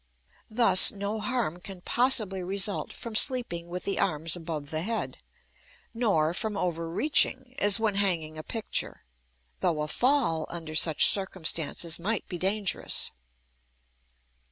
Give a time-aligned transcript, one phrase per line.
[0.49, 5.19] Thus, no harm can possibly result from sleeping with the arms above the head;
[5.93, 9.03] nor from "over reaching," as when hanging a picture,
[9.59, 13.11] though a fall under such circumstances might be dangerous.